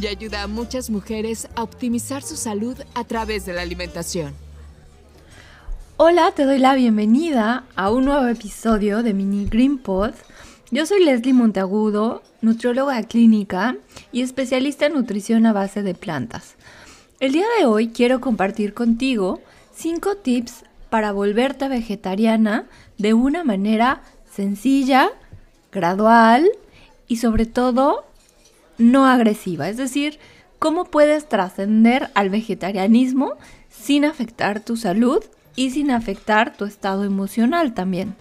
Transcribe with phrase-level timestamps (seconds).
[0.00, 4.34] y ayuda a muchas mujeres a optimizar su salud a través de la alimentación.
[5.96, 10.12] Hola, te doy la bienvenida a un nuevo episodio de Mini Green Pod.
[10.70, 13.76] Yo soy Leslie Monteagudo, nutrióloga clínica
[14.10, 16.56] y especialista en nutrición a base de plantas.
[17.20, 19.40] El día de hoy quiero compartir contigo
[19.76, 22.66] 5 tips para volverte vegetariana
[22.98, 25.10] de una manera sencilla,
[25.70, 26.48] gradual
[27.06, 28.04] y sobre todo
[28.78, 29.68] no agresiva.
[29.68, 30.18] Es decir,
[30.58, 33.34] cómo puedes trascender al vegetarianismo
[33.68, 35.22] sin afectar tu salud
[35.56, 38.14] y sin afectar tu estado emocional también.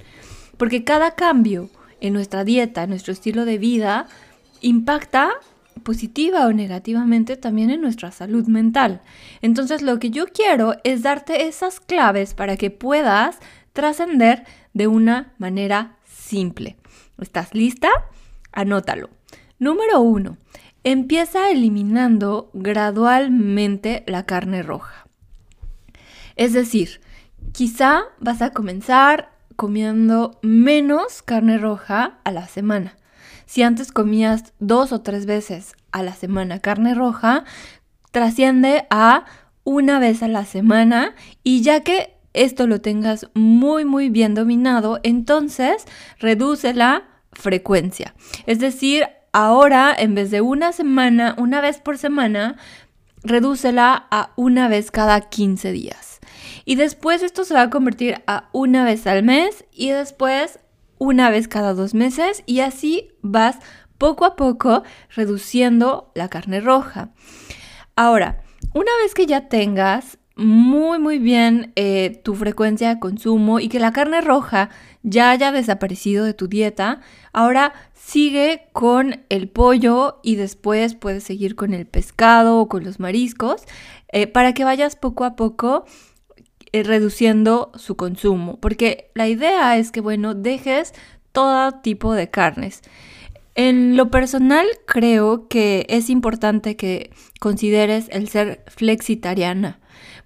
[0.58, 1.70] Porque cada cambio
[2.02, 4.08] en nuestra dieta, en nuestro estilo de vida,
[4.62, 5.32] impacta
[5.84, 9.02] positiva o negativamente también en nuestra salud mental.
[9.42, 13.40] Entonces lo que yo quiero es darte esas claves para que puedas
[13.74, 16.78] trascender de una manera simple.
[17.20, 17.90] ¿Estás lista?
[18.52, 19.10] Anótalo.
[19.64, 20.36] Número uno,
[20.84, 25.08] empieza eliminando gradualmente la carne roja.
[26.36, 27.00] Es decir,
[27.54, 32.98] quizá vas a comenzar comiendo menos carne roja a la semana.
[33.46, 37.46] Si antes comías dos o tres veces a la semana carne roja,
[38.12, 39.24] trasciende a
[39.64, 45.00] una vez a la semana y ya que esto lo tengas muy muy bien dominado,
[45.04, 45.86] entonces
[46.20, 48.14] reduce la frecuencia.
[48.46, 52.56] Es decir, ahora en vez de una semana, una vez por semana,
[53.24, 56.20] redúcela a una vez cada 15 días.
[56.66, 60.60] Y después esto se va a convertir a una vez al mes y después
[60.98, 63.58] una vez cada dos meses y así vas
[63.98, 67.10] poco a poco reduciendo la carne roja.
[67.96, 68.42] Ahora,
[68.74, 73.80] una vez que ya tengas muy muy bien eh, tu frecuencia de consumo y que
[73.80, 74.70] la carne roja
[75.04, 77.02] ya haya desaparecido de tu dieta,
[77.34, 83.00] ahora sigue con el pollo y después puedes seguir con el pescado o con los
[83.00, 83.64] mariscos
[84.12, 85.86] eh, para que vayas poco a poco
[86.72, 90.94] eh, reduciendo su consumo, porque la idea es que, bueno, dejes
[91.32, 92.82] todo tipo de carnes.
[93.56, 99.80] En lo personal creo que es importante que consideres el ser flexitariana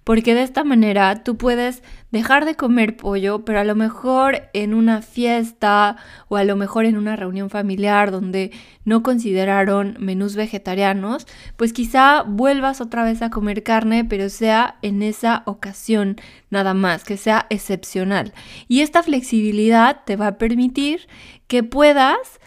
[0.04, 4.74] porque de esta manera tú puedes dejar de comer pollo, pero a lo mejor en
[4.74, 5.98] una fiesta
[6.30, 8.52] o a lo mejor en una reunión familiar donde
[8.86, 15.04] no consideraron menús vegetarianos, pues quizá vuelvas otra vez a comer carne, pero sea en
[15.04, 16.16] esa ocasión
[16.50, 18.34] nada más, que sea excepcional.
[18.68, 21.08] Y esta flexibilidad te va a permitir
[21.48, 22.40] que puedas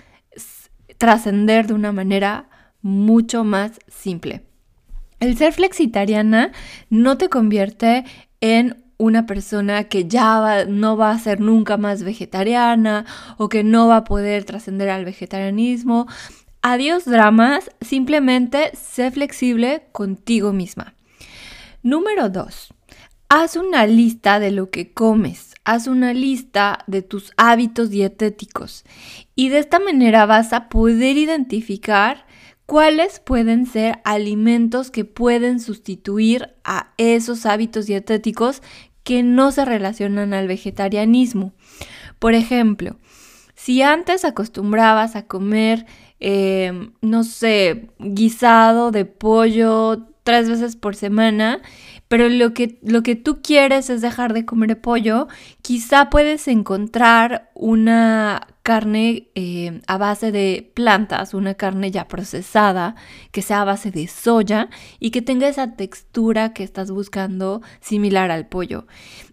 [0.99, 2.49] trascender de una manera
[2.83, 4.50] mucho más simple.
[5.21, 6.51] El ser flexitariana
[6.89, 8.05] no te convierte
[8.41, 13.07] en una persona que ya no va a ser nunca más vegetariana
[13.39, 16.07] o que no va a poder trascender al vegetarianismo.
[16.63, 20.95] Adiós dramas, simplemente sé flexible contigo misma.
[21.83, 22.75] Número 2.
[23.31, 28.85] Haz una lista de lo que comes, haz una lista de tus hábitos dietéticos
[29.35, 32.27] y de esta manera vas a poder identificar
[32.71, 38.63] cuáles pueden ser alimentos que pueden sustituir a esos hábitos dietéticos
[39.03, 41.53] que no se relacionan al vegetarianismo.
[42.21, 42.97] Por ejemplo,
[43.57, 45.85] si antes acostumbrabas a comer,
[46.21, 51.63] em, no sé, guisado de pollo tres veces por semana,
[52.07, 55.27] pero lo que, lo que tú quieres es dejar de comer pollo,
[55.61, 62.95] quizá puedes encontrar una carne eh, a base de plantas, una carne ya procesada,
[63.33, 64.69] que sea a base de soya
[65.01, 68.87] y que tenga esa textura que estás buscando similar al pollo.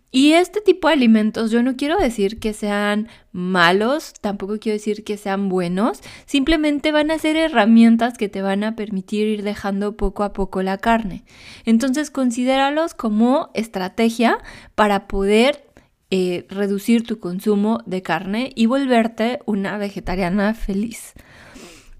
[0.10, 5.04] Y este tipo de alimentos yo no quiero decir que sean malos, tampoco quiero decir
[5.04, 9.95] que sean buenos, simplemente van a ser herramientas que te van a permitir ir dejando
[9.95, 11.25] poco a poco la carne.
[11.63, 14.40] Entonces considéralos como estrategia
[14.74, 15.67] para poder
[16.09, 21.13] eh, reducir tu consumo de carne y volverte una vegetariana feliz.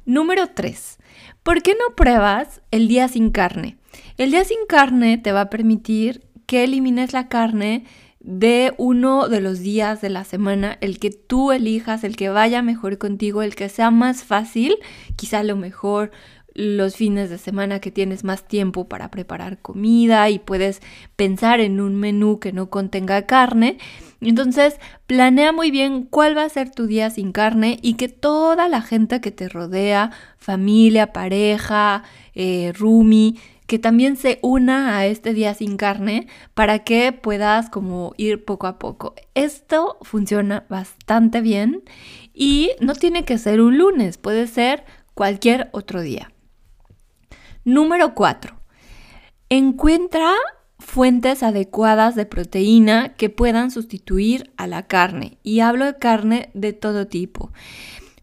[0.06, 0.98] Número 3.
[1.44, 3.78] ¿Por qué no pruebas el día sin carne?
[4.18, 7.86] El día sin carne te va a permitir que elimines la carne
[8.20, 12.62] de uno de los días de la semana, el que tú elijas, el que vaya
[12.62, 14.78] mejor contigo, el que sea más fácil,
[15.16, 16.12] quizá lo mejor
[16.58, 20.82] los fines de semana que tienes más tiempo para preparar comida y puedes
[21.16, 23.78] pensar en un menú que no contenga carne.
[24.22, 28.68] Entonces, planea muy bien cuál va a ser tu día sin carne y que toda
[28.70, 30.10] la gente que te rodea,
[30.40, 33.36] familia, pareja, eh, roomie,
[33.68, 36.26] que también se una a este día sin carne
[36.56, 39.14] para que puedas como ir poco a poco.
[39.36, 41.84] Esto funciona bastante bien
[42.34, 46.32] y no tiene que ser un lunes, puede ser cualquier otro día.
[47.68, 48.56] Número 4.
[49.50, 50.32] Encuentra
[50.80, 55.38] fuentes adecuadas de proteína que puedan sustituir a la carne.
[55.44, 57.52] Y hablo de carne de todo tipo.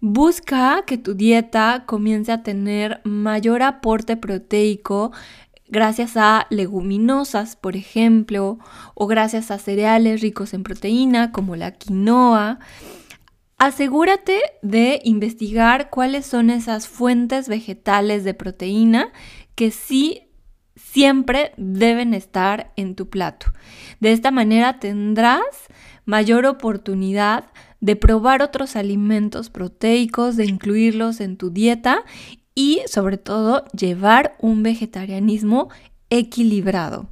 [0.00, 5.12] Busca que tu dieta comience a tener mayor aporte proteico
[5.68, 8.58] gracias a leguminosas, por ejemplo,
[8.94, 12.60] o gracias a cereales ricos en proteína como la quinoa.
[13.64, 19.10] Asegúrate de investigar cuáles son esas fuentes vegetales de proteína
[19.54, 20.28] que sí
[20.76, 23.46] siempre deben estar en tu plato.
[24.00, 25.46] De esta manera tendrás
[26.04, 27.46] mayor oportunidad
[27.80, 32.04] de probar otros alimentos proteicos, de incluirlos en tu dieta
[32.54, 35.70] y sobre todo llevar un vegetarianismo
[36.10, 37.08] equilibrado.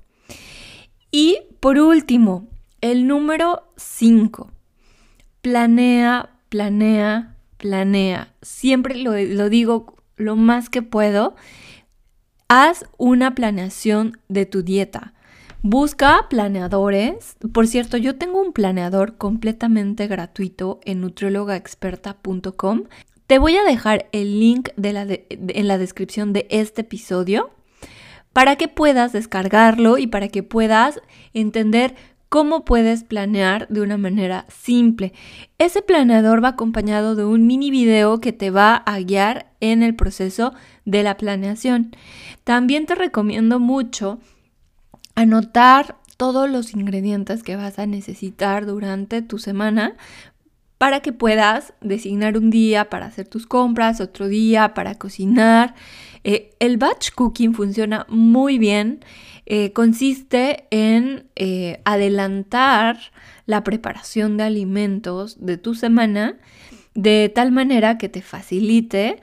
[1.10, 2.46] Y por último,
[2.82, 4.50] el número 5.
[5.40, 8.34] Planea, planea, planea.
[8.42, 9.14] Siempre lo,
[9.48, 11.34] digo lo más que puedo.
[12.46, 15.14] Haz una planeación de tu dieta.
[15.62, 17.38] Busca planeadores.
[17.54, 22.82] Por cierto, yo tengo un planeador completamente gratuito en nutriólogaexperta.com.
[23.26, 27.50] Te voy a dejar el link en la descripción de este episodio
[28.34, 31.00] para que puedas descargarlo y para que puedas
[31.32, 31.94] entender
[32.32, 35.12] cómo puedes planear de una manera simple.
[35.58, 39.94] Ese planeador va acompañado de un mini video que te va a guiar en el
[39.94, 40.54] proceso
[40.86, 41.94] de la planeación.
[42.42, 44.18] También te recomiendo mucho
[45.14, 49.96] anotar todos los ingredientes que vas a necesitar durante tu semana
[50.78, 55.74] para que puedas designar un día para hacer tus compras, otro día para cocinar.
[56.24, 59.04] Eh, el batch cooking funciona muy bien.
[59.46, 62.98] Eh, consiste en eh, adelantar
[63.46, 66.36] la preparación de alimentos de tu semana
[66.94, 69.20] de tal manera que te facilite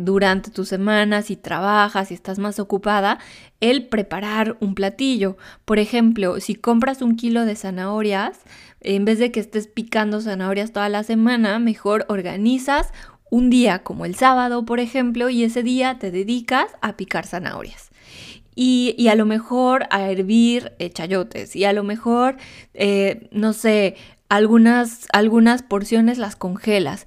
[0.00, 3.20] durante tu semana, si trabajas, si estás más ocupada,
[3.60, 5.36] el preparar un platillo.
[5.64, 8.40] Por ejemplo, si compras un kilo de zanahorias,
[8.80, 12.92] en vez de que estés picando zanahorias toda la semana, mejor organizas
[13.30, 17.90] un día como el sábado, por ejemplo, y ese día te dedicas a picar zanahorias.
[18.58, 22.36] Y, a lo mejor a hervir eh, chayotes y a lo mejor,
[22.72, 23.96] eh, no sé,
[24.30, 27.06] algunas, algunas porciones las congelas.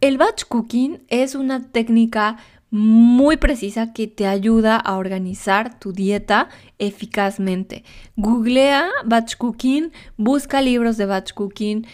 [0.00, 2.38] El batch cooking es una técnica
[2.70, 7.84] muy precisa que te ayuda a organizar tu dieta eficazmente.
[8.16, 11.86] Googlea batch cooking, busca libros de batch cooking,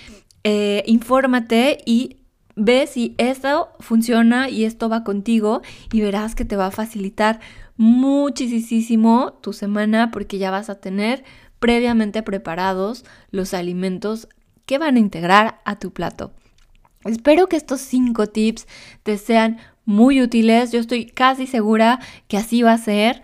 [0.45, 2.19] eh, infórmate y
[2.57, 5.63] ve si esto funciona y esto va contigo
[5.93, 7.41] y verás que te va a facilitar
[7.77, 11.25] muchísimo tu semana porque ya vas a tener
[11.59, 14.29] previamente preparados los alimentos
[14.67, 16.33] que van a integrar a tu plato.
[17.05, 18.67] Espero que estos cinco tips
[19.03, 20.73] te sean muy útiles.
[20.73, 23.23] Yo estoy casi segura que así va a ser.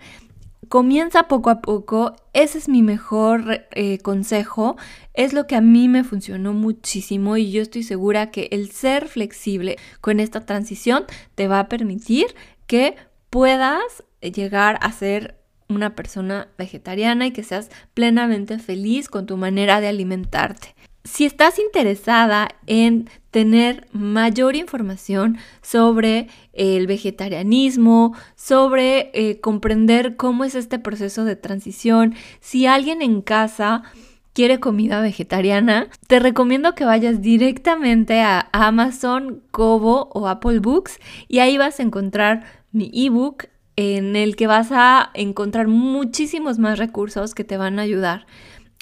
[0.69, 2.15] Comienza poco a poco.
[2.31, 4.77] Ese es mi mejor eh, consejo.
[5.13, 9.07] Es lo que a mí me funcionó muchísimo y yo estoy segura que el ser
[9.07, 11.03] flexible con esta transición
[11.35, 12.33] te va a permitir
[12.65, 12.95] que
[13.29, 15.39] puedas llegar a ser
[15.69, 20.75] una persona vegetariana y que seas plenamente feliz con tu manera de alimentarte.
[21.05, 30.55] Si estás interesada en tener mayor información sobre el vegetarianismo, sobre eh, comprender cómo es
[30.55, 33.83] este proceso de transición, si alguien en casa
[34.31, 41.39] quiere comida vegetariana, te recomiendo que vayas directamente a Amazon, Kobo o Apple Books y
[41.39, 47.33] ahí vas a encontrar mi ebook en el que vas a encontrar muchísimos más recursos
[47.33, 48.25] que te van a ayudar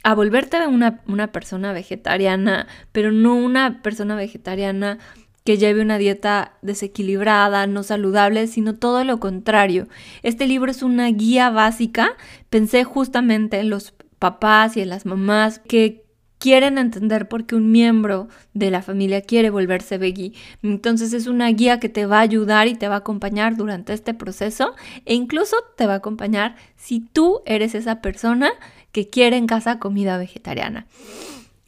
[0.04, 4.98] a volverte una, una persona vegetariana, pero no una persona vegetariana
[5.44, 9.88] que lleve una dieta desequilibrada, no saludable, sino todo lo contrario.
[10.24, 12.16] Este libro es una guía básica.
[12.50, 16.06] Pensé justamente en los papás y en las mamás que
[16.42, 20.34] quieren entender por qué un miembro de la familia quiere volverse veggie.
[20.64, 23.94] Entonces es una guía que te va a ayudar y te va a acompañar durante
[23.94, 24.74] este proceso
[25.06, 28.50] e incluso te va a acompañar si tú eres esa persona
[28.92, 30.88] que quiere en casa comida vegetariana.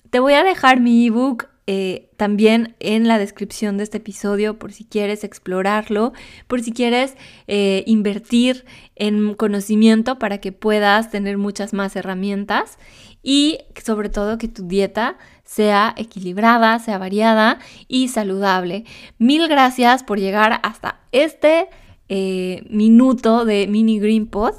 [0.09, 4.73] Te voy a dejar mi ebook eh, también en la descripción de este episodio por
[4.73, 6.13] si quieres explorarlo,
[6.47, 7.15] por si quieres
[7.47, 8.65] eh, invertir
[8.95, 12.79] en conocimiento para que puedas tener muchas más herramientas
[13.23, 18.85] y sobre todo que tu dieta sea equilibrada, sea variada y saludable.
[19.17, 21.69] Mil gracias por llegar hasta este
[22.09, 24.53] eh, minuto de Mini Green Pod.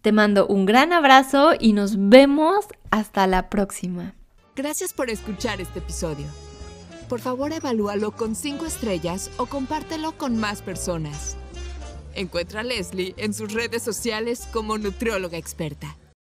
[0.00, 4.14] Te mando un gran abrazo y nos vemos hasta la próxima.
[4.56, 6.26] Gracias por escuchar este episodio.
[7.08, 11.36] Por favor, evalúalo con 5 estrellas o compártelo con más personas.
[12.14, 15.96] Encuentra a Leslie en sus redes sociales como nutrióloga experta.